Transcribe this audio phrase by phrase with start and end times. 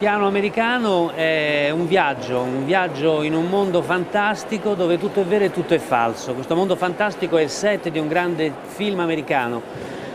[0.00, 5.46] Piano americano è un viaggio, un viaggio in un mondo fantastico dove tutto è vero
[5.46, 6.34] e tutto è falso.
[6.34, 9.60] Questo mondo fantastico è il set di un grande film americano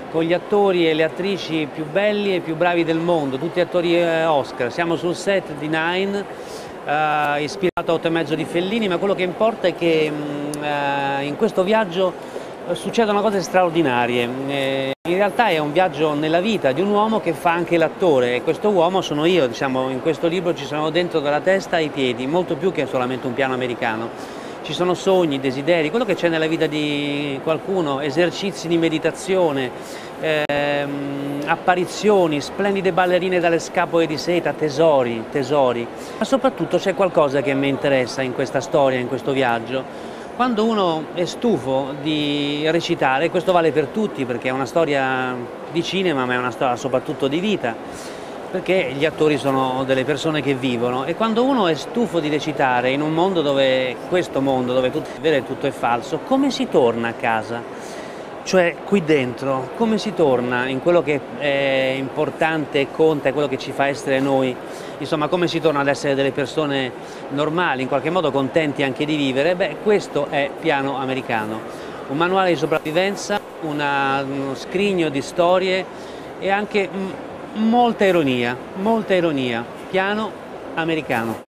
[0.10, 3.98] con gli attori e le attrici più belli e più bravi del mondo, tutti attori
[3.98, 4.72] eh, Oscar.
[4.72, 6.24] Siamo sul set di Nine,
[6.86, 10.64] eh, ispirato a Otto e mezzo di Fellini, ma quello che importa è che mh,
[10.64, 12.33] eh, in questo viaggio
[12.72, 14.30] succedono cose straordinarie.
[14.48, 18.36] Eh, in realtà è un viaggio nella vita di un uomo che fa anche l'attore
[18.36, 21.90] e questo uomo sono io, diciamo, in questo libro ci sono dentro dalla testa ai
[21.90, 24.10] piedi, molto più che solamente un piano americano.
[24.62, 29.70] Ci sono sogni, desideri, quello che c'è nella vita di qualcuno, esercizi di meditazione,
[30.22, 35.86] ehm, apparizioni, splendide ballerine dalle scapole di seta, tesori, tesori.
[36.18, 41.06] Ma soprattutto c'è qualcosa che mi interessa in questa storia, in questo viaggio quando uno
[41.14, 45.36] è stufo di recitare, questo vale per tutti perché è una storia
[45.72, 47.76] di cinema ma è una storia soprattutto di vita,
[48.50, 52.90] perché gli attori sono delle persone che vivono e quando uno è stufo di recitare
[52.90, 56.50] in un mondo dove, questo mondo dove tutto è vero e tutto è falso, come
[56.50, 57.83] si torna a casa?
[58.44, 63.58] Cioè qui dentro, come si torna in quello che è importante e conta, quello che
[63.58, 64.54] ci fa essere noi?
[64.98, 66.92] Insomma, come si torna ad essere delle persone
[67.30, 69.56] normali, in qualche modo contenti anche di vivere?
[69.56, 71.62] Beh, questo è Piano Americano,
[72.10, 75.86] un manuale di sopravvivenza, una, uno scrigno di storie
[76.40, 76.90] e anche
[77.54, 79.64] molta ironia, molta ironia.
[79.90, 80.32] Piano
[80.76, 81.53] Americano.